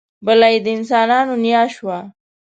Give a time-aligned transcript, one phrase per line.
[0.25, 1.99] بله یې د انسانانو نیا شوه.